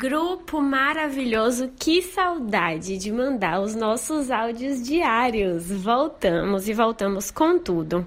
Grupo 0.00 0.60
maravilhoso, 0.60 1.72
que 1.76 2.02
saudade 2.02 2.96
de 2.96 3.10
mandar 3.10 3.60
os 3.60 3.74
nossos 3.74 4.30
áudios 4.30 4.80
diários. 4.80 5.72
Voltamos 5.72 6.68
e 6.68 6.72
voltamos 6.72 7.32
com 7.32 7.58
tudo. 7.58 8.06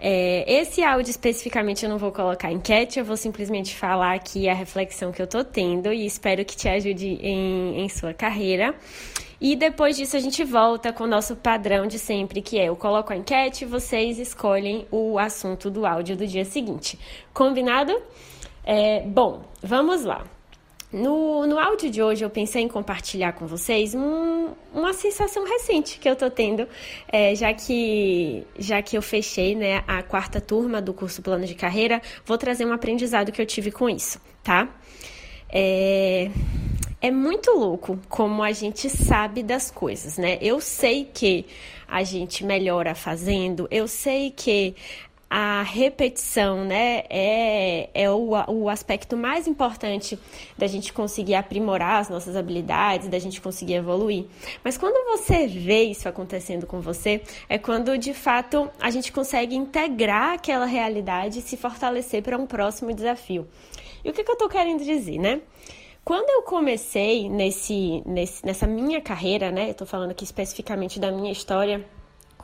É, 0.00 0.44
esse 0.52 0.82
áudio 0.82 1.12
especificamente 1.12 1.84
eu 1.84 1.90
não 1.90 1.96
vou 1.96 2.10
colocar 2.10 2.50
enquete, 2.50 2.98
eu 2.98 3.04
vou 3.04 3.16
simplesmente 3.16 3.76
falar 3.76 4.16
aqui 4.16 4.48
a 4.48 4.52
reflexão 4.52 5.12
que 5.12 5.22
eu 5.22 5.28
tô 5.28 5.44
tendo 5.44 5.92
e 5.92 6.04
espero 6.04 6.44
que 6.44 6.56
te 6.56 6.68
ajude 6.68 7.06
em, 7.06 7.84
em 7.84 7.88
sua 7.88 8.12
carreira. 8.12 8.74
E 9.40 9.54
depois 9.54 9.96
disso 9.96 10.16
a 10.16 10.20
gente 10.20 10.42
volta 10.42 10.92
com 10.92 11.04
o 11.04 11.06
nosso 11.06 11.36
padrão 11.36 11.86
de 11.86 12.00
sempre, 12.00 12.42
que 12.42 12.58
é 12.58 12.64
eu 12.64 12.74
coloco 12.74 13.12
a 13.12 13.16
enquete 13.16 13.62
e 13.62 13.68
vocês 13.68 14.18
escolhem 14.18 14.88
o 14.90 15.20
assunto 15.20 15.70
do 15.70 15.86
áudio 15.86 16.16
do 16.16 16.26
dia 16.26 16.44
seguinte. 16.44 16.98
Combinado? 17.32 17.96
É, 18.64 19.02
bom, 19.02 19.44
vamos 19.62 20.02
lá. 20.02 20.24
No, 20.96 21.46
no 21.46 21.58
áudio 21.58 21.90
de 21.90 22.02
hoje 22.02 22.24
eu 22.24 22.30
pensei 22.30 22.62
em 22.62 22.68
compartilhar 22.68 23.34
com 23.34 23.46
vocês 23.46 23.94
um, 23.94 24.54
uma 24.72 24.94
sensação 24.94 25.44
recente 25.44 25.98
que 25.98 26.08
eu 26.08 26.16
tô 26.16 26.30
tendo, 26.30 26.66
é, 27.06 27.34
já, 27.34 27.52
que, 27.52 28.46
já 28.58 28.80
que 28.80 28.96
eu 28.96 29.02
fechei 29.02 29.54
né, 29.54 29.84
a 29.86 30.02
quarta 30.02 30.40
turma 30.40 30.80
do 30.80 30.94
curso 30.94 31.20
Plano 31.20 31.44
de 31.44 31.54
Carreira, 31.54 32.00
vou 32.24 32.38
trazer 32.38 32.64
um 32.64 32.72
aprendizado 32.72 33.30
que 33.30 33.42
eu 33.42 33.44
tive 33.44 33.70
com 33.70 33.90
isso, 33.90 34.18
tá? 34.42 34.70
É, 35.50 36.30
é 37.02 37.10
muito 37.10 37.50
louco 37.50 37.98
como 38.08 38.42
a 38.42 38.52
gente 38.52 38.88
sabe 38.88 39.42
das 39.42 39.70
coisas, 39.70 40.16
né? 40.16 40.38
Eu 40.40 40.62
sei 40.62 41.04
que 41.12 41.44
a 41.86 42.02
gente 42.02 42.42
melhora 42.42 42.94
fazendo, 42.94 43.68
eu 43.70 43.86
sei 43.86 44.30
que 44.30 44.74
a 45.28 45.62
repetição, 45.62 46.64
né, 46.64 47.02
é, 47.10 47.90
é 47.92 48.10
o, 48.10 48.30
o 48.48 48.68
aspecto 48.68 49.16
mais 49.16 49.48
importante 49.48 50.18
da 50.56 50.66
gente 50.66 50.92
conseguir 50.92 51.34
aprimorar 51.34 52.00
as 52.00 52.08
nossas 52.08 52.36
habilidades, 52.36 53.08
da 53.08 53.18
gente 53.18 53.40
conseguir 53.40 53.74
evoluir. 53.74 54.26
Mas 54.62 54.78
quando 54.78 55.04
você 55.18 55.46
vê 55.48 55.82
isso 55.82 56.08
acontecendo 56.08 56.66
com 56.66 56.80
você, 56.80 57.20
é 57.48 57.58
quando 57.58 57.98
de 57.98 58.14
fato 58.14 58.70
a 58.80 58.90
gente 58.90 59.10
consegue 59.10 59.56
integrar 59.56 60.34
aquela 60.34 60.66
realidade 60.66 61.40
e 61.40 61.42
se 61.42 61.56
fortalecer 61.56 62.22
para 62.22 62.38
um 62.38 62.46
próximo 62.46 62.94
desafio. 62.94 63.48
E 64.04 64.10
o 64.10 64.12
que, 64.12 64.22
que 64.22 64.30
eu 64.30 64.34
estou 64.34 64.48
querendo 64.48 64.84
dizer, 64.84 65.18
né? 65.18 65.40
Quando 66.04 66.30
eu 66.30 66.42
comecei 66.42 67.28
nesse, 67.28 68.00
nesse, 68.06 68.46
nessa 68.46 68.64
minha 68.64 69.00
carreira, 69.00 69.50
né? 69.50 69.72
Tô 69.74 69.84
falando 69.84 70.12
aqui 70.12 70.22
especificamente 70.22 71.00
da 71.00 71.10
minha 71.10 71.32
história 71.32 71.84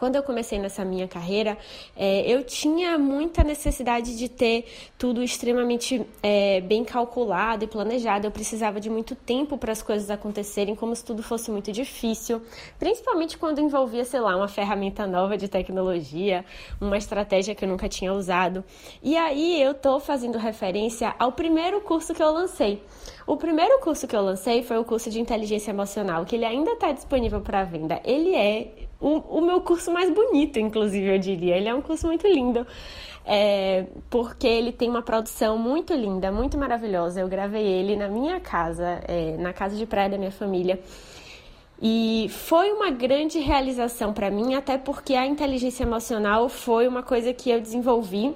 quando 0.03 0.17
eu 0.17 0.23
comecei 0.25 0.59
nessa 0.59 0.85
minha 0.85 1.07
carreira, 1.07 1.57
é, 1.97 2.29
eu 2.29 2.43
tinha 2.43 2.99
muita 2.99 3.45
necessidade 3.45 4.19
de 4.19 4.29
ter 4.29 4.65
tudo 4.99 5.23
extremamente 5.23 6.05
é, 6.21 6.61
bem 6.61 6.85
calculado 6.85 7.63
e 7.63 7.69
planejado. 7.69 8.27
Eu 8.27 8.33
precisava 8.33 8.81
de 8.81 8.91
muito 8.91 9.15
tempo 9.15 9.57
para 9.57 9.71
as 9.71 9.81
coisas 9.81 10.11
acontecerem, 10.11 10.75
como 10.75 10.97
se 10.97 11.05
tudo 11.05 11.23
fosse 11.23 11.53
muito 11.53 11.71
difícil, 11.71 12.43
principalmente 12.81 13.39
quando 13.39 13.61
envolvia, 13.61 14.05
sei 14.05 14.19
lá, 14.19 14.35
uma 14.37 14.49
ferramenta 14.49 15.07
nova 15.07 15.39
de 15.39 15.47
tecnologia, 15.47 16.45
uma 16.81 16.99
estratégia 16.99 17.55
que 17.55 17.65
eu 17.65 17.69
nunca 17.69 17.89
tinha 17.89 18.13
usado. 18.13 18.65
E 19.05 19.17
aí 19.17 19.63
eu 19.63 19.73
tô 19.73 20.01
fazendo 20.01 20.37
referência 20.37 21.15
ao 21.17 21.31
primeiro 21.31 21.81
curso 21.81 22.13
que 22.13 22.21
eu 22.21 22.33
lancei. 22.33 22.83
O 23.27 23.37
primeiro 23.37 23.79
curso 23.81 24.07
que 24.07 24.17
eu 24.17 24.23
lancei 24.23 24.63
foi 24.63 24.79
o 24.79 24.85
curso 24.85 25.09
de 25.11 25.21
inteligência 25.21 25.71
emocional, 25.71 26.25
que 26.25 26.35
ele 26.35 26.45
ainda 26.45 26.73
está 26.73 26.91
disponível 26.91 27.41
para 27.41 27.63
venda. 27.65 28.01
Ele 28.05 28.35
é 28.35 28.69
o, 29.01 29.41
meu 29.41 29.61
curso 29.61 29.93
mais 29.93 30.11
bonito, 30.11 30.59
inclusive, 30.59 31.15
eu 31.15 31.19
diria. 31.19 31.57
Ele 31.57 31.69
é 31.69 31.75
um 31.75 31.83
curso 31.83 32.07
muito 32.07 32.27
lindo, 32.27 32.67
é, 33.25 33.87
porque 34.11 34.47
ele 34.47 34.73
tem 34.73 34.89
uma 34.89 35.03
produção 35.03 35.59
muito 35.59 35.95
linda, 35.95 36.33
muito 36.33 36.59
maravilhosa. 36.59 37.21
Eu 37.21 37.29
gravei 37.29 37.65
ele 37.65 37.97
na 37.97 38.09
minha 38.09 38.41
casa, 38.41 39.01
é, 39.07 39.37
na 39.37 39.53
casa 39.53 39.77
de 39.77 39.87
praia 39.87 40.09
da 40.09 40.19
minha 40.19 40.33
família. 40.33 40.81
E 41.81 42.29
foi 42.29 42.71
uma 42.71 42.91
grande 42.91 43.41
realização 43.41 44.13
para 44.13 44.31
mim, 44.31 44.55
até 44.55 44.79
porque 44.79 45.15
a 45.15 45.27
inteligência 45.27 45.83
emocional 45.83 46.49
foi 46.49 46.87
uma 46.87 47.03
coisa 47.03 47.33
que 47.33 47.51
eu 47.51 47.61
desenvolvi 47.61 48.35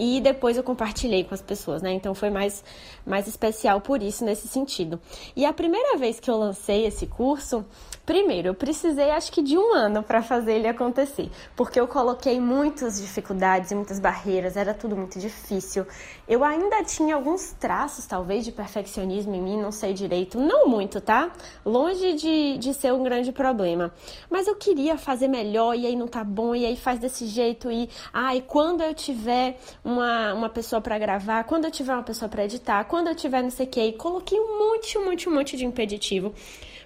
e 0.00 0.18
depois 0.18 0.56
eu 0.56 0.62
compartilhei 0.62 1.24
com 1.24 1.34
as 1.34 1.42
pessoas, 1.42 1.82
né? 1.82 1.92
Então 1.92 2.14
foi 2.14 2.30
mais, 2.30 2.64
mais 3.04 3.28
especial 3.28 3.82
por 3.82 4.02
isso, 4.02 4.24
nesse 4.24 4.48
sentido. 4.48 4.98
E 5.36 5.44
a 5.44 5.52
primeira 5.52 5.98
vez 5.98 6.18
que 6.18 6.30
eu 6.30 6.38
lancei 6.38 6.86
esse 6.86 7.06
curso, 7.06 7.62
Primeiro, 8.10 8.48
eu 8.48 8.54
precisei 8.54 9.08
acho 9.12 9.30
que 9.30 9.40
de 9.40 9.56
um 9.56 9.72
ano 9.72 10.02
para 10.02 10.20
fazer 10.20 10.54
ele 10.54 10.66
acontecer, 10.66 11.30
porque 11.54 11.78
eu 11.78 11.86
coloquei 11.86 12.40
muitas 12.40 13.00
dificuldades 13.00 13.70
e 13.70 13.74
muitas 13.76 14.00
barreiras, 14.00 14.56
era 14.56 14.74
tudo 14.74 14.96
muito 14.96 15.16
difícil. 15.16 15.86
Eu 16.26 16.42
ainda 16.42 16.82
tinha 16.82 17.14
alguns 17.14 17.52
traços, 17.52 18.06
talvez, 18.06 18.44
de 18.44 18.50
perfeccionismo 18.50 19.32
em 19.36 19.40
mim, 19.40 19.62
não 19.62 19.70
sei 19.70 19.92
direito, 19.92 20.40
não 20.40 20.66
muito, 20.66 21.00
tá? 21.00 21.30
Longe 21.64 22.14
de, 22.14 22.58
de 22.58 22.74
ser 22.74 22.92
um 22.92 23.04
grande 23.04 23.30
problema. 23.30 23.94
Mas 24.28 24.48
eu 24.48 24.56
queria 24.56 24.98
fazer 24.98 25.28
melhor 25.28 25.76
e 25.76 25.86
aí 25.86 25.94
não 25.94 26.08
tá 26.08 26.24
bom, 26.24 26.52
e 26.52 26.66
aí 26.66 26.76
faz 26.76 26.98
desse 26.98 27.26
jeito, 27.26 27.70
e 27.70 27.88
ai, 28.12 28.42
quando 28.44 28.82
eu 28.82 28.92
tiver 28.92 29.56
uma, 29.84 30.34
uma 30.34 30.48
pessoa 30.48 30.80
para 30.80 30.98
gravar, 30.98 31.44
quando 31.44 31.66
eu 31.66 31.70
tiver 31.70 31.94
uma 31.94 32.02
pessoa 32.02 32.28
para 32.28 32.44
editar, 32.44 32.82
quando 32.86 33.06
eu 33.06 33.14
tiver 33.14 33.40
não 33.40 33.50
sei 33.50 33.66
o 33.66 33.68
que, 33.68 33.92
coloquei 33.92 34.40
um 34.40 34.58
monte, 34.58 34.98
um 34.98 35.04
monte, 35.04 35.28
um 35.28 35.32
monte 35.32 35.56
de 35.56 35.64
impeditivo 35.64 36.34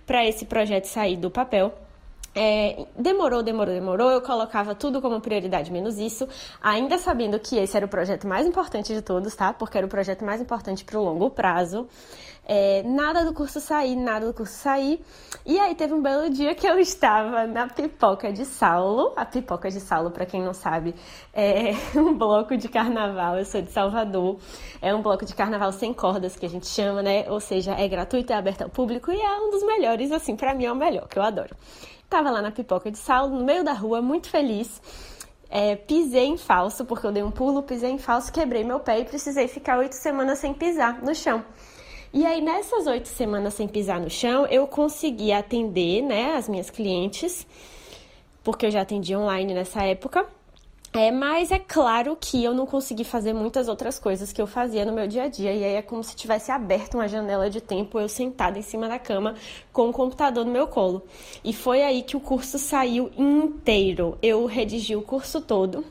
para 0.06 0.26
esse 0.26 0.44
projeto 0.44 0.86
sair 0.86 1.16
do 1.16 1.30
papel. 1.30 1.74
É, 2.34 2.86
demorou, 2.98 3.42
demorou, 3.42 3.72
demorou. 3.74 4.10
Eu 4.10 4.20
colocava 4.20 4.74
tudo 4.74 5.00
como 5.00 5.20
prioridade, 5.20 5.70
menos 5.70 5.98
isso, 5.98 6.28
ainda 6.60 6.98
sabendo 6.98 7.38
que 7.38 7.56
esse 7.56 7.76
era 7.76 7.86
o 7.86 7.88
projeto 7.88 8.26
mais 8.26 8.46
importante 8.46 8.92
de 8.92 9.02
todos, 9.02 9.34
tá? 9.36 9.52
Porque 9.52 9.78
era 9.78 9.86
o 9.86 9.90
projeto 9.90 10.24
mais 10.24 10.40
importante 10.40 10.84
para 10.84 10.98
o 10.98 11.04
longo 11.04 11.30
prazo. 11.30 11.86
É, 12.46 12.82
nada 12.82 13.24
do 13.24 13.32
curso 13.32 13.58
sair, 13.58 13.96
nada 13.96 14.26
do 14.26 14.34
curso 14.34 14.52
sair. 14.52 15.00
E 15.46 15.58
aí 15.58 15.74
teve 15.74 15.94
um 15.94 16.02
belo 16.02 16.28
dia 16.28 16.54
que 16.54 16.66
eu 16.66 16.78
estava 16.78 17.46
na 17.46 17.68
Pipoca 17.68 18.32
de 18.32 18.44
Saulo. 18.44 19.12
A 19.16 19.24
Pipoca 19.24 19.70
de 19.70 19.80
Saulo, 19.80 20.10
para 20.10 20.26
quem 20.26 20.42
não 20.42 20.52
sabe, 20.52 20.94
é 21.32 21.72
um 21.98 22.16
bloco 22.16 22.56
de 22.56 22.68
carnaval. 22.68 23.38
Eu 23.38 23.44
sou 23.44 23.62
de 23.62 23.70
Salvador. 23.70 24.38
É 24.82 24.94
um 24.94 25.00
bloco 25.00 25.24
de 25.24 25.34
carnaval 25.34 25.72
sem 25.72 25.94
cordas 25.94 26.36
que 26.36 26.44
a 26.44 26.48
gente 26.48 26.66
chama, 26.66 27.02
né? 27.02 27.24
Ou 27.30 27.40
seja, 27.40 27.72
é 27.72 27.88
gratuito, 27.88 28.32
é 28.32 28.36
aberto 28.36 28.62
ao 28.62 28.68
público 28.68 29.10
e 29.10 29.20
é 29.20 29.40
um 29.40 29.50
dos 29.50 29.62
melhores, 29.64 30.12
assim, 30.12 30.36
para 30.36 30.54
mim 30.54 30.66
é 30.66 30.72
o 30.72 30.76
melhor, 30.76 31.08
que 31.08 31.18
eu 31.18 31.22
adoro. 31.22 31.56
Tava 32.14 32.30
lá 32.30 32.40
na 32.40 32.52
Pipoca 32.52 32.92
de 32.92 32.98
Saulo, 32.98 33.36
no 33.36 33.44
meio 33.44 33.64
da 33.64 33.72
rua, 33.72 34.00
muito 34.00 34.30
feliz. 34.30 34.80
É, 35.50 35.74
pisei 35.74 36.26
em 36.26 36.36
falso, 36.36 36.84
porque 36.84 37.04
eu 37.04 37.10
dei 37.10 37.24
um 37.24 37.30
pulo, 37.32 37.60
pisei 37.60 37.90
em 37.90 37.98
falso, 37.98 38.32
quebrei 38.32 38.62
meu 38.62 38.78
pé 38.78 39.00
e 39.00 39.04
precisei 39.04 39.48
ficar 39.48 39.78
oito 39.78 39.96
semanas 39.96 40.38
sem 40.38 40.54
pisar 40.54 41.02
no 41.02 41.12
chão. 41.12 41.44
E 42.12 42.24
aí, 42.24 42.40
nessas 42.40 42.86
oito 42.86 43.08
semanas 43.08 43.54
sem 43.54 43.66
pisar 43.66 43.98
no 43.98 44.08
chão, 44.08 44.46
eu 44.46 44.64
consegui 44.68 45.32
atender, 45.32 46.02
né, 46.02 46.36
as 46.36 46.48
minhas 46.48 46.70
clientes, 46.70 47.44
porque 48.44 48.66
eu 48.66 48.70
já 48.70 48.82
atendi 48.82 49.16
online 49.16 49.52
nessa 49.52 49.82
época. 49.82 50.24
É, 50.96 51.10
mas 51.10 51.50
é 51.50 51.58
claro 51.58 52.16
que 52.18 52.44
eu 52.44 52.54
não 52.54 52.66
consegui 52.66 53.02
fazer 53.02 53.32
muitas 53.32 53.66
outras 53.66 53.98
coisas 53.98 54.32
que 54.32 54.40
eu 54.40 54.46
fazia 54.46 54.84
no 54.84 54.92
meu 54.92 55.08
dia 55.08 55.24
a 55.24 55.28
dia. 55.28 55.52
E 55.52 55.64
aí 55.64 55.74
é 55.74 55.82
como 55.82 56.04
se 56.04 56.14
tivesse 56.14 56.52
aberto 56.52 56.94
uma 56.94 57.08
janela 57.08 57.50
de 57.50 57.60
tempo, 57.60 57.98
eu 57.98 58.08
sentada 58.08 58.58
em 58.60 58.62
cima 58.62 58.88
da 58.88 58.96
cama 58.96 59.34
com 59.72 59.88
o 59.88 59.92
computador 59.92 60.44
no 60.44 60.52
meu 60.52 60.68
colo. 60.68 61.02
E 61.42 61.52
foi 61.52 61.82
aí 61.82 62.02
que 62.02 62.16
o 62.16 62.20
curso 62.20 62.60
saiu 62.60 63.10
inteiro. 63.18 64.16
Eu 64.22 64.46
redigi 64.46 64.94
o 64.94 65.02
curso 65.02 65.40
todo, 65.40 65.84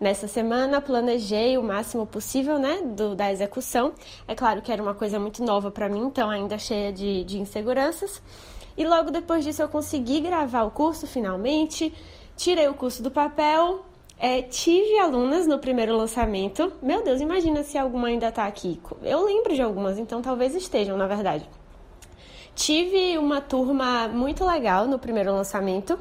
Nessa 0.00 0.26
semana 0.26 0.80
planejei 0.80 1.58
o 1.58 1.62
máximo 1.62 2.06
possível, 2.06 2.58
né, 2.58 2.80
do, 2.82 3.14
da 3.14 3.30
execução. 3.30 3.92
É 4.26 4.34
claro 4.34 4.62
que 4.62 4.72
era 4.72 4.82
uma 4.82 4.94
coisa 4.94 5.20
muito 5.20 5.44
nova 5.44 5.70
para 5.70 5.90
mim, 5.90 6.06
então 6.06 6.30
ainda 6.30 6.56
cheia 6.56 6.90
de, 6.90 7.22
de 7.24 7.38
inseguranças. 7.38 8.22
E 8.78 8.86
logo 8.86 9.10
depois 9.10 9.44
disso 9.44 9.60
eu 9.60 9.68
consegui 9.68 10.20
gravar 10.20 10.62
o 10.62 10.70
curso 10.70 11.06
finalmente, 11.06 11.92
tirei 12.34 12.66
o 12.66 12.72
curso 12.72 13.02
do 13.02 13.10
papel, 13.10 13.84
é, 14.20 14.42
tive 14.42 14.98
alunas 14.98 15.46
no 15.46 15.58
primeiro 15.58 15.96
lançamento. 15.96 16.70
Meu 16.82 17.02
Deus, 17.02 17.22
imagina 17.22 17.64
se 17.64 17.78
alguma 17.78 18.08
ainda 18.08 18.28
está 18.28 18.44
aqui. 18.44 18.78
Eu 19.02 19.24
lembro 19.24 19.54
de 19.54 19.62
algumas, 19.62 19.98
então 19.98 20.20
talvez 20.20 20.54
estejam, 20.54 20.94
na 20.94 21.06
verdade. 21.06 21.48
Tive 22.54 23.16
uma 23.16 23.40
turma 23.40 24.08
muito 24.08 24.44
legal 24.44 24.86
no 24.86 24.98
primeiro 24.98 25.32
lançamento. 25.32 25.98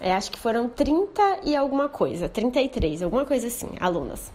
É, 0.00 0.14
acho 0.14 0.30
que 0.32 0.38
foram 0.38 0.70
30 0.70 1.40
e 1.44 1.54
alguma 1.54 1.86
coisa, 1.86 2.30
33, 2.30 3.02
alguma 3.02 3.26
coisa 3.26 3.48
assim, 3.48 3.68
alunas. 3.78 4.32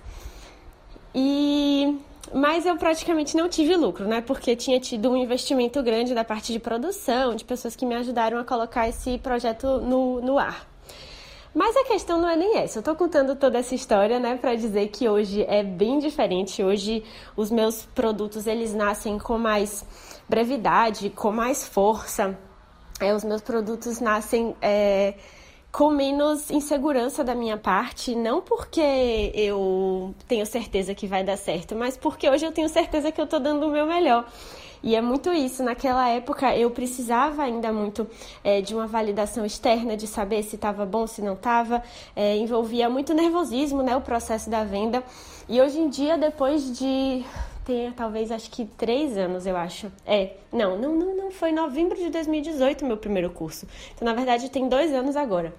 E 1.16 1.98
mas 2.31 2.66
eu 2.66 2.78
praticamente 2.78 3.36
não 3.36 3.50
tive 3.50 3.75
lucro, 3.75 4.07
né? 4.07 4.21
Porque 4.21 4.56
tinha 4.56 4.80
tido 4.80 5.10
um 5.10 5.18
investimento 5.18 5.81
grande 5.81 6.13
da 6.13 6.24
parte 6.24 6.54
de 6.54 6.60
produção, 6.60 7.36
de 7.36 7.44
pessoas 7.44 7.75
que 7.75 7.86
me 7.86 7.95
ajudaram 7.95 8.38
a 8.38 8.44
colocar 8.44 8.88
esse 8.88 9.18
projeto 9.18 9.80
no, 9.81 10.21
no 10.21 10.38
ar. 10.38 10.75
Mas 11.56 11.78
a 11.78 11.86
questão 11.86 12.19
não 12.19 12.28
é 12.28 12.36
nem 12.36 12.57
essa. 12.57 12.80
Eu 12.80 12.84
tô 12.84 12.94
contando 12.94 13.34
toda 13.34 13.57
essa 13.57 13.74
história, 13.74 14.19
né, 14.19 14.36
para 14.36 14.56
dizer 14.56 14.90
que 14.90 15.07
hoje 15.07 15.46
é 15.48 15.63
bem 15.63 16.00
diferente. 16.00 16.62
Hoje 16.62 17.02
os 17.38 17.50
meus 17.50 17.86
produtos 17.86 18.46
eles 18.46 18.74
nascem 18.74 19.18
com 19.18 19.38
mais 19.38 19.86
brevidade, 20.28 21.10
com 21.10 21.31
mais 21.31 21.66
força. 21.66 22.38
É, 23.00 23.16
os 23.16 23.24
meus 23.24 23.42
produtos 23.42 24.02
nascem 24.02 24.54
é, 24.62 25.13
com 25.72 25.90
menos 25.92 26.52
insegurança 26.52 27.24
da 27.24 27.34
minha 27.34 27.57
parte, 27.57 28.13
não 28.16 28.42
porque 28.42 29.31
eu 29.34 30.13
tenho 30.28 30.46
certeza 30.46 30.94
que 30.94 31.07
vai 31.07 31.24
dar 31.24 31.38
certo, 31.38 31.74
mas 31.74 31.96
porque 31.96 32.30
hoje 32.30 32.46
eu 32.46 32.52
tenho 32.52 32.68
certeza 32.68 33.13
que 33.13 33.19
eu 33.19 33.28
tô 33.28 33.40
dando 33.40 33.66
o 33.68 33.69
meu 33.69 33.86
melhor. 33.86 34.25
E 34.83 34.95
é 34.95 35.01
muito 35.01 35.31
isso. 35.33 35.63
Naquela 35.63 36.07
época 36.10 36.56
eu 36.56 36.69
precisava 36.72 37.44
ainda 37.44 37.72
muito 37.72 38.07
é, 38.44 38.62
de 38.62 38.74
uma 38.74 38.88
validação 38.88 39.45
externa, 39.45 39.98
de 39.98 40.07
saber 40.07 40.44
se 40.44 40.56
estava 40.56 40.86
bom, 40.86 41.07
se 41.07 41.22
não 41.22 41.33
estava. 41.33 41.83
É, 42.16 42.36
envolvia 42.38 42.89
muito 42.89 43.13
nervosismo, 43.13 43.81
né? 43.81 43.95
O 43.95 44.01
processo 44.01 44.50
da 44.50 44.63
venda. 44.63 45.04
E 45.48 45.62
hoje 45.62 45.80
em 45.80 45.89
dia, 45.89 46.18
depois 46.18 46.77
de 46.77 47.24
tem 47.66 47.92
talvez 47.92 48.31
acho 48.31 48.50
que 48.51 48.63
três 48.63 49.18
anos, 49.18 49.45
eu 49.48 49.57
acho. 49.57 49.92
É, 50.06 50.36
não, 50.54 50.78
não, 50.78 50.95
não, 50.95 51.16
não, 51.16 51.31
foi 51.31 51.51
novembro 51.51 51.98
de 51.98 52.10
2018 52.12 52.86
meu 52.86 52.95
primeiro 52.95 53.31
curso. 53.31 53.66
Então, 53.94 54.07
na 54.07 54.13
verdade, 54.13 54.50
tem 54.50 54.69
dois 54.69 54.94
anos 54.94 55.16
agora. 55.16 55.51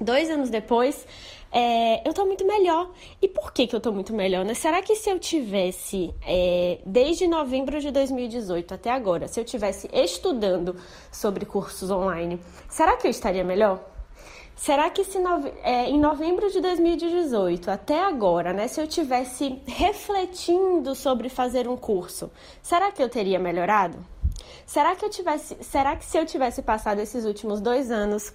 Dois 0.00 0.30
anos 0.30 0.48
depois, 0.48 1.06
é, 1.52 2.08
eu 2.08 2.14
tô 2.14 2.24
muito 2.24 2.46
melhor. 2.46 2.90
E 3.20 3.28
por 3.28 3.52
que, 3.52 3.66
que 3.66 3.76
eu 3.76 3.80
tô 3.80 3.92
muito 3.92 4.14
melhor, 4.14 4.44
né? 4.44 4.54
Será 4.54 4.80
que 4.80 4.94
se 4.96 5.10
eu 5.10 5.18
tivesse, 5.18 6.14
é, 6.26 6.78
desde 6.86 7.26
novembro 7.26 7.80
de 7.80 7.90
2018 7.90 8.74
até 8.74 8.90
agora, 8.90 9.28
se 9.28 9.38
eu 9.38 9.44
tivesse 9.44 9.90
estudando 9.92 10.76
sobre 11.12 11.44
cursos 11.44 11.90
online, 11.90 12.40
será 12.68 12.96
que 12.96 13.06
eu 13.06 13.10
estaria 13.10 13.44
melhor? 13.44 13.84
Será 14.56 14.90
que 14.90 15.04
se 15.04 15.18
nove... 15.18 15.52
é, 15.62 15.88
em 15.88 15.98
novembro 15.98 16.50
de 16.50 16.60
2018 16.60 17.70
até 17.70 18.02
agora, 18.02 18.52
né, 18.52 18.68
se 18.68 18.78
eu 18.80 18.86
tivesse 18.86 19.58
refletindo 19.66 20.94
sobre 20.94 21.30
fazer 21.30 21.66
um 21.66 21.78
curso, 21.78 22.30
será 22.62 22.92
que 22.92 23.02
eu 23.02 23.08
teria 23.08 23.38
melhorado? 23.38 23.98
Será 24.66 24.94
que 24.94 25.04
eu 25.04 25.10
tivesse, 25.10 25.56
será 25.62 25.96
que 25.96 26.04
se 26.04 26.18
eu 26.18 26.26
tivesse 26.26 26.62
passado 26.62 27.00
esses 27.00 27.24
últimos 27.24 27.60
dois 27.60 27.90
anos 27.90 28.32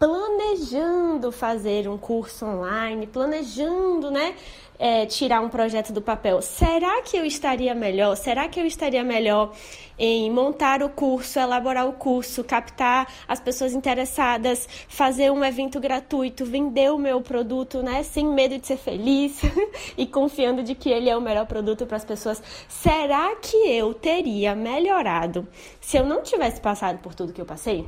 planejando 0.00 1.30
fazer 1.30 1.86
um 1.86 1.98
curso 1.98 2.46
online, 2.46 3.06
planejando, 3.06 4.10
né, 4.10 4.34
é, 4.78 5.04
tirar 5.04 5.42
um 5.42 5.50
projeto 5.50 5.92
do 5.92 6.00
papel, 6.00 6.40
será 6.40 7.02
que 7.02 7.18
eu 7.18 7.24
estaria 7.26 7.74
melhor? 7.74 8.16
Será 8.16 8.48
que 8.48 8.58
eu 8.58 8.64
estaria 8.64 9.04
melhor 9.04 9.52
em 9.98 10.30
montar 10.30 10.82
o 10.82 10.88
curso, 10.88 11.38
elaborar 11.38 11.86
o 11.86 11.92
curso, 11.92 12.42
captar 12.42 13.12
as 13.28 13.40
pessoas 13.40 13.74
interessadas, 13.74 14.66
fazer 14.88 15.30
um 15.30 15.44
evento 15.44 15.78
gratuito, 15.78 16.46
vender 16.46 16.90
o 16.90 16.96
meu 16.96 17.20
produto, 17.20 17.82
né, 17.82 18.02
sem 18.02 18.26
medo 18.26 18.58
de 18.58 18.66
ser 18.66 18.78
feliz 18.78 19.42
e 19.98 20.06
confiando 20.06 20.62
de 20.62 20.74
que 20.74 20.88
ele 20.88 21.10
é 21.10 21.16
o 21.16 21.20
melhor 21.20 21.44
produto 21.44 21.84
para 21.84 21.98
as 21.98 22.06
pessoas? 22.06 22.42
Será 22.70 23.36
que 23.36 23.54
eu 23.70 23.92
teria 23.92 24.54
melhorado 24.54 25.46
se 25.78 25.98
eu 25.98 26.06
não 26.06 26.22
tivesse 26.22 26.58
passado 26.58 27.00
por 27.00 27.14
tudo 27.14 27.34
que 27.34 27.40
eu 27.42 27.44
passei? 27.44 27.86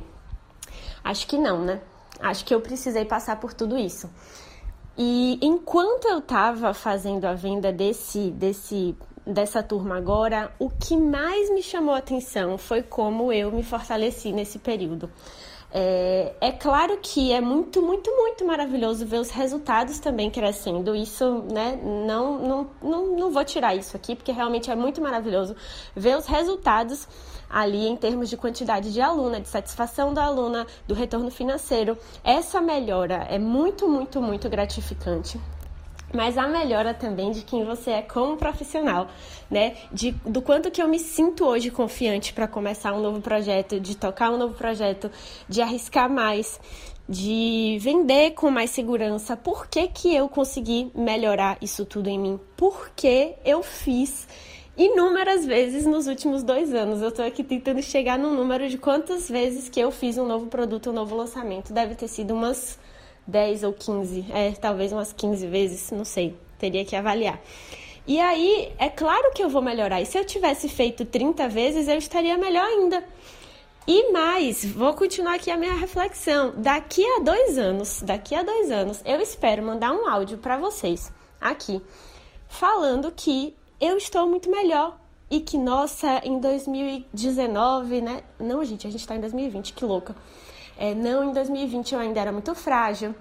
Acho 1.03 1.25
que 1.25 1.39
não, 1.39 1.59
né? 1.59 1.81
Acho 2.19 2.45
que 2.45 2.53
eu 2.53 2.61
precisei 2.61 3.05
passar 3.05 3.39
por 3.39 3.53
tudo 3.53 3.77
isso. 3.77 4.09
E 4.97 5.39
enquanto 5.41 6.05
eu 6.05 6.19
estava 6.19 6.73
fazendo 6.73 7.25
a 7.25 7.33
venda 7.33 7.71
desse, 7.71 8.29
desse, 8.31 8.95
dessa 9.25 9.63
turma 9.63 9.97
agora, 9.97 10.53
o 10.59 10.69
que 10.69 10.95
mais 10.95 11.49
me 11.49 11.63
chamou 11.63 11.95
a 11.95 11.97
atenção 11.97 12.57
foi 12.57 12.83
como 12.83 13.33
eu 13.33 13.51
me 13.51 13.63
fortaleci 13.63 14.31
nesse 14.31 14.59
período. 14.59 15.09
É, 15.75 16.35
é, 16.39 16.51
claro 16.51 16.99
que 17.01 17.33
é 17.33 17.41
muito, 17.41 17.81
muito, 17.81 18.15
muito 18.15 18.45
maravilhoso 18.45 19.07
ver 19.07 19.19
os 19.19 19.31
resultados 19.31 19.97
também 19.97 20.29
crescendo. 20.29 20.95
Isso, 20.95 21.43
né? 21.51 21.79
Não, 21.83 22.37
não, 22.37 22.69
não, 22.79 23.07
não 23.17 23.31
vou 23.31 23.43
tirar 23.43 23.73
isso 23.73 23.97
aqui, 23.97 24.15
porque 24.15 24.31
realmente 24.31 24.69
é 24.69 24.75
muito 24.75 25.01
maravilhoso 25.01 25.55
ver 25.95 26.15
os 26.15 26.27
resultados 26.27 27.07
ali 27.49 27.87
em 27.87 27.95
termos 27.95 28.29
de 28.29 28.37
quantidade 28.37 28.93
de 28.93 29.01
aluna, 29.01 29.39
de 29.39 29.47
satisfação 29.47 30.13
da 30.13 30.23
aluna, 30.23 30.67
do 30.87 30.93
retorno 30.93 31.31
financeiro. 31.31 31.97
Essa 32.23 32.61
melhora 32.61 33.25
é 33.27 33.39
muito, 33.39 33.89
muito, 33.89 34.21
muito 34.21 34.47
gratificante 34.49 35.39
mas 36.13 36.37
a 36.37 36.47
melhora 36.47 36.93
também 36.93 37.31
de 37.31 37.41
quem 37.41 37.65
você 37.65 37.91
é 37.91 38.01
como 38.01 38.37
profissional, 38.37 39.07
né? 39.49 39.75
De, 39.91 40.11
do 40.25 40.41
quanto 40.41 40.69
que 40.69 40.81
eu 40.81 40.87
me 40.87 40.99
sinto 40.99 41.45
hoje 41.45 41.71
confiante 41.71 42.31
para 42.31 42.47
começar 42.47 42.93
um 42.93 43.01
novo 43.01 43.19
projeto, 43.19 43.79
de 43.79 43.97
tocar 43.97 44.31
um 44.31 44.37
novo 44.37 44.53
projeto, 44.53 45.09
de 45.49 45.61
arriscar 45.61 46.09
mais, 46.09 46.59
de 47.09 47.77
vender 47.81 48.31
com 48.31 48.49
mais 48.51 48.69
segurança. 48.69 49.35
Por 49.35 49.67
que, 49.67 49.87
que 49.87 50.15
eu 50.15 50.29
consegui 50.29 50.91
melhorar 50.95 51.57
isso 51.61 51.83
tudo 51.83 52.07
em 52.07 52.19
mim? 52.19 52.39
Porque 52.55 53.33
eu 53.43 53.63
fiz 53.63 54.27
inúmeras 54.77 55.45
vezes 55.45 55.85
nos 55.85 56.07
últimos 56.07 56.43
dois 56.43 56.73
anos. 56.73 57.01
Eu 57.01 57.09
estou 57.09 57.25
aqui 57.25 57.43
tentando 57.43 57.81
chegar 57.81 58.17
no 58.17 58.33
número 58.33 58.69
de 58.69 58.77
quantas 58.77 59.29
vezes 59.29 59.67
que 59.67 59.79
eu 59.79 59.91
fiz 59.91 60.17
um 60.17 60.27
novo 60.27 60.47
produto, 60.47 60.91
um 60.91 60.93
novo 60.93 61.15
lançamento. 61.15 61.73
Deve 61.73 61.95
ter 61.95 62.07
sido 62.07 62.33
umas 62.33 62.79
10 63.27 63.63
ou 63.63 63.73
15, 63.73 64.25
é, 64.31 64.51
talvez 64.51 64.91
umas 64.91 65.13
15 65.13 65.47
vezes, 65.47 65.91
não 65.91 66.05
sei, 66.05 66.35
teria 66.57 66.83
que 66.83 66.95
avaliar. 66.95 67.39
E 68.05 68.19
aí, 68.19 68.73
é 68.77 68.89
claro 68.89 69.31
que 69.33 69.41
eu 69.41 69.49
vou 69.49 69.61
melhorar. 69.61 70.01
E 70.01 70.05
se 70.05 70.17
eu 70.17 70.25
tivesse 70.25 70.67
feito 70.67 71.05
30 71.05 71.47
vezes, 71.47 71.87
eu 71.87 71.97
estaria 71.97 72.37
melhor 72.37 72.65
ainda. 72.65 73.03
E 73.87 74.11
mais, 74.11 74.63
vou 74.63 74.93
continuar 74.93 75.35
aqui 75.35 75.51
a 75.51 75.57
minha 75.57 75.73
reflexão. 75.73 76.53
Daqui 76.57 77.05
a 77.05 77.19
dois 77.19 77.57
anos, 77.57 78.01
daqui 78.01 78.35
a 78.35 78.43
dois 78.43 78.71
anos, 78.71 79.01
eu 79.05 79.19
espero 79.21 79.63
mandar 79.63 79.93
um 79.93 80.07
áudio 80.07 80.37
para 80.37 80.57
vocês 80.57 81.11
aqui, 81.39 81.81
falando 82.47 83.11
que 83.11 83.53
eu 83.79 83.97
estou 83.97 84.27
muito 84.27 84.49
melhor. 84.49 84.97
E 85.29 85.39
que, 85.39 85.57
nossa, 85.57 86.21
em 86.23 86.39
2019, 86.39 88.01
né? 88.01 88.23
Não, 88.39 88.63
gente, 88.63 88.85
a 88.85 88.89
gente 88.89 89.07
tá 89.07 89.15
em 89.15 89.19
2020, 89.19 89.73
que 89.73 89.83
louca. 89.83 90.15
É, 90.77 90.93
não, 90.93 91.29
em 91.29 91.33
2020 91.33 91.93
eu 91.93 91.99
ainda 91.99 92.19
era 92.19 92.31
muito 92.31 92.53
frágil. 92.55 93.15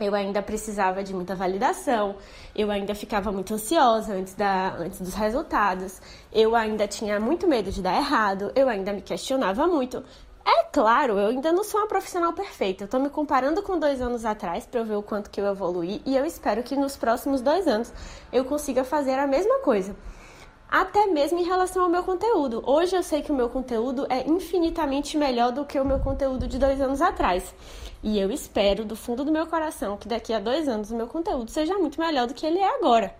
Eu 0.00 0.14
ainda 0.14 0.40
precisava 0.40 1.04
de 1.04 1.12
muita 1.12 1.34
validação, 1.34 2.16
eu 2.56 2.70
ainda 2.70 2.94
ficava 2.94 3.30
muito 3.30 3.52
ansiosa 3.52 4.14
antes, 4.14 4.32
da, 4.32 4.74
antes 4.78 4.98
dos 4.98 5.12
resultados, 5.12 6.00
eu 6.32 6.56
ainda 6.56 6.88
tinha 6.88 7.20
muito 7.20 7.46
medo 7.46 7.70
de 7.70 7.82
dar 7.82 7.94
errado, 7.98 8.50
eu 8.54 8.66
ainda 8.66 8.94
me 8.94 9.02
questionava 9.02 9.66
muito. 9.66 10.02
É 10.42 10.64
claro, 10.72 11.18
eu 11.18 11.28
ainda 11.28 11.52
não 11.52 11.62
sou 11.62 11.80
uma 11.80 11.86
profissional 11.86 12.32
perfeita. 12.32 12.84
Eu 12.84 12.88
tô 12.88 12.98
me 12.98 13.10
comparando 13.10 13.62
com 13.62 13.78
dois 13.78 14.00
anos 14.00 14.24
atrás 14.24 14.64
para 14.64 14.80
eu 14.80 14.86
ver 14.86 14.96
o 14.96 15.02
quanto 15.02 15.28
que 15.28 15.38
eu 15.40 15.46
evoluí 15.46 16.00
e 16.06 16.16
eu 16.16 16.24
espero 16.24 16.62
que 16.62 16.74
nos 16.74 16.96
próximos 16.96 17.42
dois 17.42 17.68
anos 17.68 17.92
eu 18.32 18.44
consiga 18.44 18.84
fazer 18.84 19.18
a 19.18 19.26
mesma 19.26 19.58
coisa. 19.58 19.94
Até 20.70 21.06
mesmo 21.06 21.40
em 21.40 21.42
relação 21.42 21.82
ao 21.82 21.88
meu 21.88 22.04
conteúdo. 22.04 22.62
Hoje 22.64 22.94
eu 22.94 23.02
sei 23.02 23.22
que 23.22 23.32
o 23.32 23.34
meu 23.34 23.48
conteúdo 23.48 24.06
é 24.08 24.24
infinitamente 24.28 25.18
melhor 25.18 25.50
do 25.50 25.64
que 25.64 25.80
o 25.80 25.84
meu 25.84 25.98
conteúdo 25.98 26.46
de 26.46 26.60
dois 26.60 26.80
anos 26.80 27.02
atrás. 27.02 27.52
E 28.04 28.20
eu 28.20 28.30
espero, 28.30 28.84
do 28.84 28.94
fundo 28.94 29.24
do 29.24 29.32
meu 29.32 29.48
coração, 29.48 29.96
que 29.96 30.06
daqui 30.06 30.32
a 30.32 30.38
dois 30.38 30.68
anos 30.68 30.92
o 30.92 30.94
meu 30.94 31.08
conteúdo 31.08 31.50
seja 31.50 31.76
muito 31.76 32.00
melhor 32.00 32.28
do 32.28 32.34
que 32.34 32.46
ele 32.46 32.60
é 32.60 32.76
agora, 32.76 33.12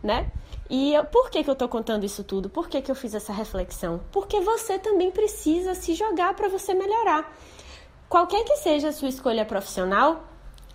né? 0.00 0.30
E 0.70 0.94
eu, 0.94 1.04
por 1.04 1.28
que, 1.28 1.42
que 1.42 1.50
eu 1.50 1.56
tô 1.56 1.68
contando 1.68 2.04
isso 2.04 2.22
tudo? 2.22 2.48
Por 2.48 2.68
que, 2.68 2.80
que 2.80 2.90
eu 2.90 2.94
fiz 2.94 3.16
essa 3.16 3.32
reflexão? 3.32 4.00
Porque 4.12 4.40
você 4.40 4.78
também 4.78 5.10
precisa 5.10 5.74
se 5.74 5.94
jogar 5.94 6.34
para 6.34 6.48
você 6.48 6.72
melhorar. 6.72 7.36
Qualquer 8.08 8.44
que 8.44 8.58
seja 8.58 8.90
a 8.90 8.92
sua 8.92 9.08
escolha 9.08 9.44
profissional, 9.44 10.22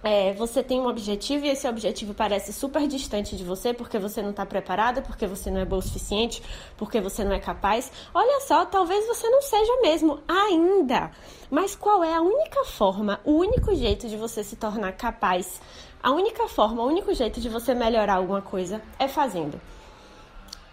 é, 0.04 0.34
você 0.34 0.62
tem 0.62 0.80
um 0.80 0.88
objetivo 0.88 1.46
e 1.46 1.50
esse 1.50 1.68
objetivo 1.68 2.14
parece 2.14 2.54
super 2.54 2.88
distante 2.88 3.36
de 3.36 3.44
você 3.44 3.74
porque 3.74 3.98
você 3.98 4.22
não 4.22 4.30
está 4.30 4.46
preparada, 4.46 5.02
porque 5.02 5.26
você 5.26 5.50
não 5.50 5.60
é 5.60 5.66
boa 5.66 5.80
o 5.80 5.82
suficiente, 5.82 6.42
porque 6.78 7.02
você 7.02 7.24
não 7.24 7.34
é 7.34 7.40
capaz. 7.40 7.92
Olha 8.14 8.40
só, 8.42 8.66
talvez 8.66 9.06
você 9.08 9.30
não 9.30 9.42
seja 9.42 9.82
mesmo 9.82 10.20
ainda. 10.28 11.12
Mas 11.50 11.76
qual 11.76 12.04
é 12.04 12.14
a 12.14 12.22
única 12.22 12.64
forma, 12.64 13.20
o 13.26 13.34
único 13.34 13.74
jeito 13.76 14.08
de 14.08 14.16
você 14.16 14.44
se 14.44 14.56
tornar 14.56 14.94
capaz? 14.94 15.60
A 16.02 16.12
única 16.12 16.48
forma, 16.48 16.84
o 16.84 16.88
único 16.88 17.14
jeito 17.14 17.42
de 17.42 17.50
você 17.50 17.74
melhorar 17.74 18.16
alguma 18.16 18.42
coisa 18.42 18.82
é 19.00 19.08
fazendo 19.08 19.60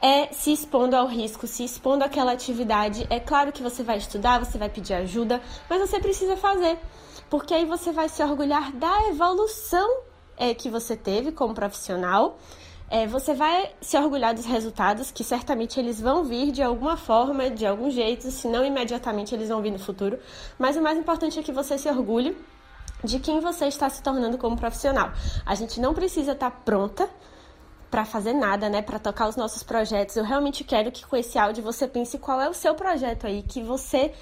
é 0.05 0.29
se 0.35 0.53
expondo 0.53 0.95
ao 0.95 1.07
risco, 1.07 1.47
se 1.47 1.65
expondo 1.65 2.05
àquela 2.05 2.33
atividade. 2.33 3.07
É 3.09 3.19
claro 3.19 3.51
que 3.51 3.63
você 3.63 3.83
vai 3.83 3.97
estudar, 3.97 4.39
você 4.39 4.59
vai 4.59 4.69
pedir 4.69 4.93
ajuda, 4.93 5.41
mas 5.67 5.81
você 5.81 5.99
precisa 5.99 6.37
fazer 6.37 6.79
porque 7.29 7.55
aí 7.55 7.65
você 7.65 7.93
vai 7.93 8.09
se 8.09 8.23
orgulhar 8.23 8.73
da 8.73 9.09
evolução 9.09 10.03
é, 10.37 10.55
que 10.55 10.69
você 10.69 10.97
teve 10.97 11.33
como 11.33 11.55
profissional. 11.55 12.39
É, 12.91 13.07
você 13.07 13.35
vai 13.35 13.73
se 13.81 13.97
orgulhar 13.97 14.35
dos 14.35 14.45
resultados, 14.45 15.11
que 15.11 15.25
certamente 15.25 15.81
eles 15.81 16.01
vão 16.01 16.23
vir 16.23 16.53
de 16.53 16.63
alguma 16.63 16.97
forma, 16.97 17.51
de 17.51 17.67
algum 17.67 17.91
jeito, 17.91 18.31
se 18.31 18.47
não 18.47 18.65
imediatamente 18.65 19.35
eles 19.35 19.49
vão 19.49 19.63
vir 19.63 19.73
no 19.73 19.79
futuro. 19.79 20.19
Mas 20.59 20.77
o 20.77 20.83
mais 20.83 20.99
importante 20.99 21.39
é 21.39 21.43
que 21.43 21.51
você 21.51 21.79
se 21.79 21.89
orgulhe 21.89 22.37
de 23.03 23.19
quem 23.19 23.41
você 23.41 23.67
está 23.67 23.89
se 23.89 24.03
tornando 24.03 24.39
como 24.39 24.57
profissional. 24.57 25.13
A 25.45 25.55
gente 25.55 25.81
não 25.81 25.95
precisa 25.95 26.33
estar 26.33 26.51
pronta 26.51 27.09
para 27.91 28.05
fazer 28.05 28.33
nada, 28.33 28.69
né, 28.69 28.83
para 28.83 28.99
tocar 28.99 29.29
os 29.29 29.37
nossos 29.37 29.63
projetos. 29.63 30.17
Eu 30.17 30.25
realmente 30.25 30.65
quero 30.65 30.91
que 30.91 31.07
com 31.07 31.17
esse 31.17 31.39
áudio 31.39 31.63
você 31.63 31.87
pense 31.87 32.19
qual 32.19 32.41
é 32.41 32.49
o 32.49 32.55
seu 32.55 32.75
projeto 32.75 33.27
aí, 33.27 33.43
que 33.43 33.63
você 33.63 34.13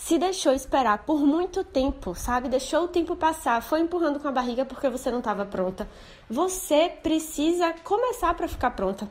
se 0.00 0.18
deixou 0.18 0.52
esperar 0.52 1.04
por 1.04 1.20
muito 1.20 1.62
tempo, 1.62 2.14
sabe? 2.14 2.48
Deixou 2.48 2.84
o 2.84 2.88
tempo 2.88 3.14
passar, 3.14 3.62
foi 3.62 3.80
empurrando 3.80 4.18
com 4.18 4.26
a 4.26 4.32
barriga 4.32 4.64
porque 4.64 4.88
você 4.88 5.10
não 5.10 5.18
estava 5.18 5.44
pronta. 5.44 5.86
Você 6.28 6.90
precisa 7.02 7.74
começar 7.84 8.32
para 8.34 8.48
ficar 8.48 8.70
pronta. 8.70 9.10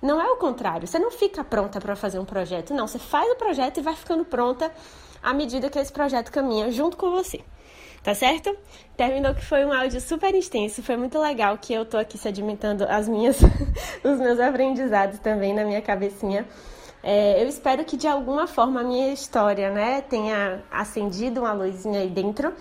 Não 0.00 0.20
é 0.20 0.30
o 0.30 0.36
contrário, 0.36 0.86
você 0.86 0.98
não 0.98 1.10
fica 1.10 1.42
pronta 1.42 1.80
para 1.80 1.96
fazer 1.96 2.18
um 2.18 2.24
projeto, 2.24 2.74
não. 2.74 2.86
Você 2.86 2.98
faz 2.98 3.28
o 3.32 3.36
projeto 3.36 3.78
e 3.78 3.82
vai 3.82 3.96
ficando 3.96 4.26
pronta 4.26 4.70
à 5.22 5.32
medida 5.32 5.70
que 5.70 5.78
esse 5.78 5.90
projeto 5.90 6.30
caminha 6.30 6.70
junto 6.70 6.98
com 6.98 7.10
você. 7.10 7.42
Tá 8.02 8.14
certo? 8.14 8.54
Terminou 8.94 9.34
que 9.34 9.44
foi 9.44 9.64
um 9.64 9.72
áudio 9.72 10.00
super 10.02 10.34
extenso, 10.34 10.82
foi 10.82 10.98
muito 10.98 11.18
legal 11.18 11.56
que 11.56 11.72
eu 11.72 11.84
tô 11.84 11.96
aqui 11.96 12.18
sedimentando 12.18 12.84
as 12.84 13.08
minhas, 13.08 13.38
os 14.04 14.18
meus 14.18 14.38
aprendizados 14.38 15.18
também 15.18 15.54
na 15.54 15.64
minha 15.64 15.80
cabecinha. 15.80 16.46
É, 17.02 17.42
eu 17.42 17.48
espero 17.48 17.84
que 17.84 17.96
de 17.96 18.08
alguma 18.08 18.46
forma 18.46 18.80
a 18.80 18.84
minha 18.84 19.12
história, 19.12 19.70
né, 19.70 20.00
tenha 20.02 20.62
acendido 20.70 21.40
uma 21.40 21.52
luzinha 21.52 22.00
aí 22.00 22.08
dentro. 22.08 22.52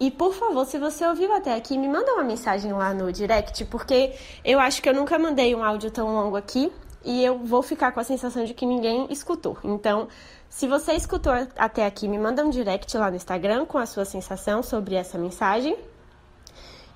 E 0.00 0.10
por 0.10 0.34
favor, 0.34 0.64
se 0.66 0.78
você 0.78 1.06
ouviu 1.06 1.32
até 1.32 1.54
aqui, 1.54 1.78
me 1.78 1.88
manda 1.88 2.12
uma 2.12 2.24
mensagem 2.24 2.72
lá 2.72 2.92
no 2.92 3.12
direct, 3.12 3.64
porque 3.66 4.14
eu 4.44 4.58
acho 4.58 4.82
que 4.82 4.88
eu 4.88 4.94
nunca 4.94 5.18
mandei 5.18 5.54
um 5.54 5.62
áudio 5.62 5.90
tão 5.90 6.12
longo 6.12 6.36
aqui 6.36 6.72
e 7.04 7.24
eu 7.24 7.38
vou 7.38 7.62
ficar 7.62 7.92
com 7.92 8.00
a 8.00 8.04
sensação 8.04 8.44
de 8.44 8.54
que 8.54 8.66
ninguém 8.66 9.06
escutou. 9.10 9.58
Então, 9.62 10.08
se 10.48 10.66
você 10.66 10.92
escutou 10.92 11.32
até 11.56 11.86
aqui, 11.86 12.08
me 12.08 12.18
manda 12.18 12.44
um 12.44 12.50
direct 12.50 12.96
lá 12.96 13.10
no 13.10 13.16
Instagram 13.16 13.64
com 13.64 13.78
a 13.78 13.86
sua 13.86 14.04
sensação 14.04 14.62
sobre 14.62 14.94
essa 14.94 15.16
mensagem. 15.18 15.76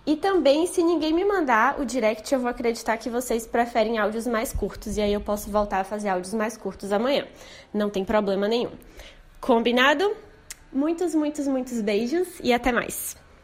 E 0.06 0.14
também, 0.14 0.66
se 0.66 0.84
ninguém 0.84 1.12
me 1.12 1.24
mandar 1.24 1.80
o 1.80 1.84
direct, 1.84 2.32
eu 2.32 2.38
vou 2.38 2.48
acreditar 2.48 2.96
que 2.96 3.10
vocês 3.10 3.44
preferem 3.44 3.98
áudios 3.98 4.24
mais 4.24 4.52
curtos. 4.52 4.96
E 4.96 5.00
aí 5.00 5.12
eu 5.12 5.20
posso 5.20 5.50
voltar 5.50 5.80
a 5.80 5.84
fazer 5.84 6.08
áudios 6.08 6.32
mais 6.32 6.56
curtos 6.56 6.92
amanhã. 6.92 7.26
Não 7.74 7.90
tem 7.90 8.04
problema 8.04 8.46
nenhum. 8.46 8.70
Combinado? 9.40 10.16
Muitos, 10.72 11.12
muitos, 11.12 11.48
muitos 11.48 11.80
beijos 11.80 12.28
e 12.40 12.52
até 12.52 12.70
mais. 12.70 13.16